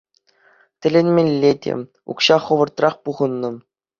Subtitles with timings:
[0.85, 1.73] Тӗлӗнмелле те,
[2.13, 3.51] укҫа хӑвӑртах пухӑннӑ.